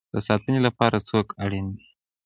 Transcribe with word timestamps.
د 0.13 0.15
ساتنې 0.27 0.59
لپاره 0.67 0.97
څوک 1.09 1.27
اړین 1.43 1.65
دی؟ 1.75 1.85